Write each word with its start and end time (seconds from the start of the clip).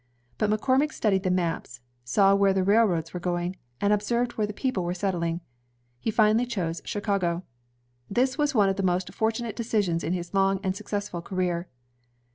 But 0.39 0.49
McCormick 0.49 0.91
studied 0.93 1.21
the 1.21 1.29
maps, 1.29 1.79
saw 2.03 2.33
where 2.33 2.53
the 2.53 2.63
railroads 2.63 3.13
were 3.13 3.19
going, 3.19 3.57
and 3.79 3.93
observed 3.93 4.31
where 4.31 4.47
the 4.47 4.51
people 4.51 4.83
were 4.83 4.93
settUng. 4.93 5.41
He 5.99 6.09
finally 6.09 6.47
chose 6.47 6.81
Chicago. 6.83 7.43
This 8.09 8.35
was 8.35 8.55
one 8.55 8.67
of 8.69 8.77
the 8.77 8.81
most 8.81 9.13
for 9.13 9.29
tunate 9.31 9.53
decisions 9.55 10.03
in 10.03 10.13
his 10.13 10.33
long 10.33 10.59
and 10.63 10.75
successful 10.75 11.21
career. 11.21 11.67